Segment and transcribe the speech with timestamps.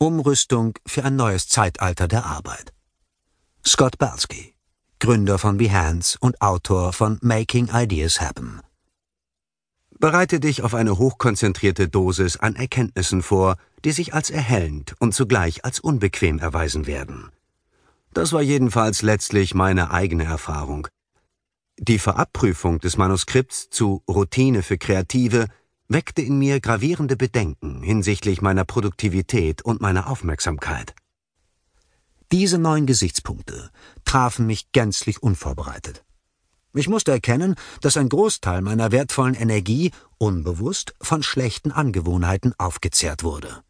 [0.00, 2.72] Umrüstung für ein neues Zeitalter der Arbeit.
[3.66, 4.54] Scott Balsky,
[5.00, 8.60] Gründer von Behance und Autor von Making Ideas Happen.
[9.98, 15.64] Bereite dich auf eine hochkonzentrierte Dosis an Erkenntnissen vor, die sich als erhellend und zugleich
[15.64, 17.32] als unbequem erweisen werden.
[18.14, 20.86] Das war jedenfalls letztlich meine eigene Erfahrung.
[21.76, 25.48] Die Verabprüfung des Manuskripts zu Routine für Kreative
[25.88, 30.94] weckte in mir gravierende Bedenken hinsichtlich meiner Produktivität und meiner Aufmerksamkeit.
[32.30, 33.70] Diese neuen Gesichtspunkte
[34.04, 36.04] trafen mich gänzlich unvorbereitet.
[36.74, 43.62] Ich musste erkennen, dass ein Großteil meiner wertvollen Energie unbewusst von schlechten Angewohnheiten aufgezehrt wurde.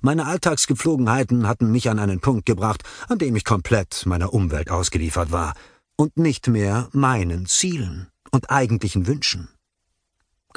[0.00, 5.30] Meine Alltagsgepflogenheiten hatten mich an einen Punkt gebracht, an dem ich komplett meiner Umwelt ausgeliefert
[5.30, 5.54] war
[5.96, 9.48] und nicht mehr meinen Zielen und eigentlichen Wünschen.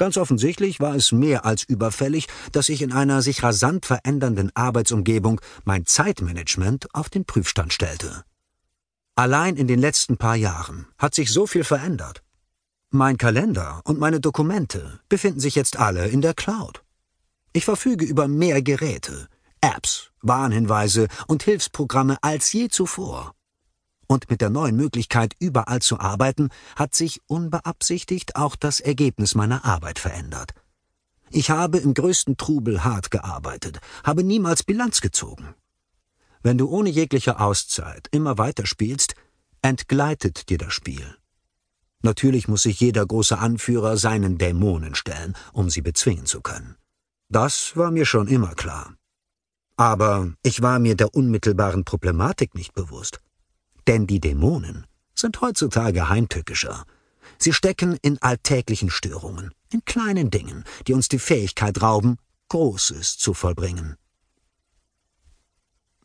[0.02, 5.40] Ganz offensichtlich war es mehr als überfällig, dass ich in einer sich rasant verändernden Arbeitsumgebung
[5.64, 8.24] mein Zeitmanagement auf den Prüfstand stellte.
[9.14, 12.24] Allein in den letzten paar Jahren hat sich so viel verändert.
[12.90, 16.82] Mein Kalender und meine Dokumente befinden sich jetzt alle in der Cloud.
[17.52, 19.28] Ich verfüge über mehr Geräte,
[19.60, 23.36] Apps, Warnhinweise und Hilfsprogramme als je zuvor.
[24.12, 29.64] Und mit der neuen Möglichkeit, überall zu arbeiten, hat sich unbeabsichtigt auch das Ergebnis meiner
[29.64, 30.52] Arbeit verändert.
[31.30, 35.54] Ich habe im größten Trubel hart gearbeitet, habe niemals Bilanz gezogen.
[36.42, 39.14] Wenn du ohne jegliche Auszeit immer weiter spielst,
[39.62, 41.16] entgleitet dir das Spiel.
[42.02, 46.76] Natürlich muss sich jeder große Anführer seinen Dämonen stellen, um sie bezwingen zu können.
[47.30, 48.94] Das war mir schon immer klar.
[49.78, 53.22] Aber ich war mir der unmittelbaren Problematik nicht bewusst.
[53.86, 56.84] Denn die Dämonen sind heutzutage heimtückischer.
[57.38, 62.16] Sie stecken in alltäglichen Störungen, in kleinen Dingen, die uns die Fähigkeit rauben,
[62.48, 63.96] Großes zu vollbringen.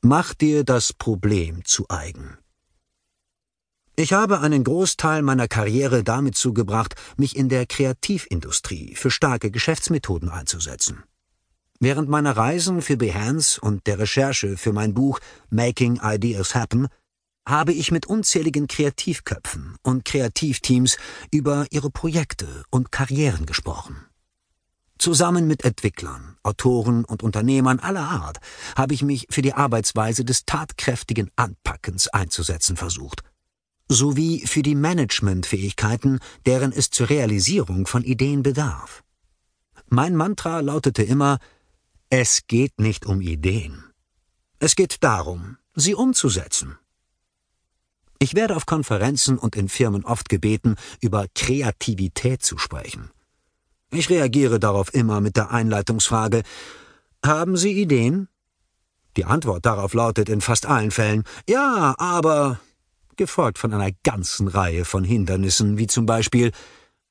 [0.01, 2.37] Mach dir das Problem zu eigen.
[3.97, 10.29] Ich habe einen Großteil meiner Karriere damit zugebracht, mich in der Kreativindustrie für starke Geschäftsmethoden
[10.29, 11.03] einzusetzen.
[11.79, 16.87] Während meiner Reisen für Behance und der Recherche für mein Buch Making Ideas Happen
[17.47, 20.97] habe ich mit unzähligen Kreativköpfen und Kreativteams
[21.31, 24.05] über ihre Projekte und Karrieren gesprochen.
[24.99, 28.39] Zusammen mit Entwicklern, Autoren und Unternehmern aller Art
[28.75, 33.21] habe ich mich für die Arbeitsweise des tatkräftigen Anpackens einzusetzen versucht,
[33.87, 39.03] sowie für die Managementfähigkeiten, deren es zur Realisierung von Ideen bedarf.
[39.87, 41.37] Mein Mantra lautete immer
[42.09, 43.85] Es geht nicht um Ideen.
[44.59, 46.77] Es geht darum, sie umzusetzen.
[48.19, 53.11] Ich werde auf Konferenzen und in Firmen oft gebeten, über Kreativität zu sprechen.
[53.91, 56.43] Ich reagiere darauf immer mit der Einleitungsfrage
[57.25, 58.27] Haben Sie Ideen?
[59.15, 62.59] Die Antwort darauf lautet in fast allen Fällen Ja, aber
[63.15, 66.51] gefolgt von einer ganzen Reihe von Hindernissen, wie zum Beispiel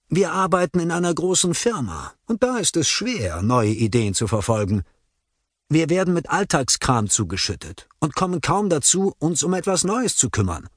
[0.08, 4.82] Wir arbeiten in einer großen Firma, und da ist es schwer, neue Ideen zu verfolgen.
[5.68, 10.68] Wir werden mit Alltagskram zugeschüttet und kommen kaum dazu, uns um etwas Neues zu kümmern.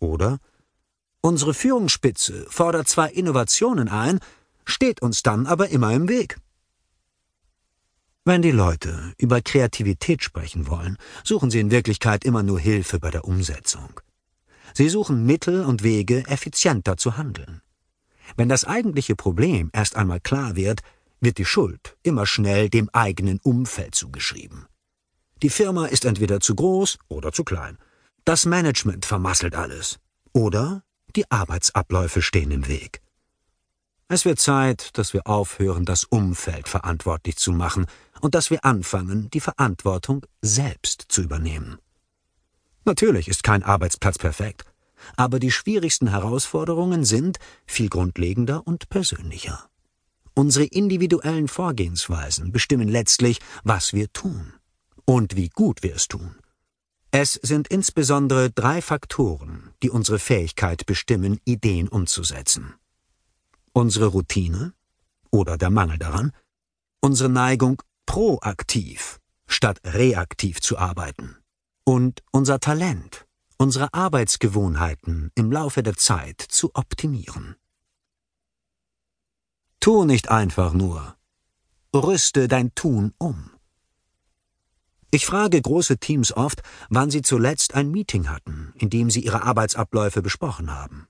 [0.00, 0.40] Oder
[1.20, 4.18] unsere Führungsspitze fordert zwar Innovationen ein,
[4.64, 6.38] steht uns dann aber immer im Weg.
[8.24, 13.10] Wenn die Leute über Kreativität sprechen wollen, suchen sie in Wirklichkeit immer nur Hilfe bei
[13.10, 14.00] der Umsetzung.
[14.74, 17.62] Sie suchen Mittel und Wege, effizienter zu handeln.
[18.36, 20.82] Wenn das eigentliche Problem erst einmal klar wird,
[21.20, 24.66] wird die Schuld immer schnell dem eigenen Umfeld zugeschrieben.
[25.42, 27.78] Die Firma ist entweder zu groß oder zu klein.
[28.24, 29.98] Das Management vermasselt alles.
[30.32, 30.82] Oder
[31.16, 33.00] die Arbeitsabläufe stehen im Weg.
[34.08, 37.86] Es wird Zeit, dass wir aufhören, das Umfeld verantwortlich zu machen
[38.20, 41.78] und dass wir anfangen, die Verantwortung selbst zu übernehmen.
[42.84, 44.64] Natürlich ist kein Arbeitsplatz perfekt,
[45.16, 49.68] aber die schwierigsten Herausforderungen sind viel grundlegender und persönlicher.
[50.34, 54.54] Unsere individuellen Vorgehensweisen bestimmen letztlich, was wir tun
[55.04, 56.34] und wie gut wir es tun.
[57.12, 62.74] Es sind insbesondere drei Faktoren, die unsere Fähigkeit bestimmen, Ideen umzusetzen.
[63.72, 64.74] Unsere Routine
[65.30, 66.32] oder der Mangel daran,
[67.00, 71.36] unsere Neigung, proaktiv statt reaktiv zu arbeiten
[71.84, 73.26] und unser Talent,
[73.58, 77.56] unsere Arbeitsgewohnheiten im Laufe der Zeit zu optimieren.
[79.80, 81.16] Tu nicht einfach nur,
[81.94, 83.50] rüste dein Tun um.
[85.12, 89.42] Ich frage große Teams oft, wann sie zuletzt ein Meeting hatten, in dem sie ihre
[89.42, 91.08] Arbeitsabläufe besprochen haben.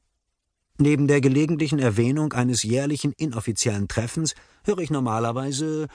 [0.78, 5.88] Neben der gelegentlichen Erwähnung eines jährlichen inoffiziellen Treffens höre ich normalerweise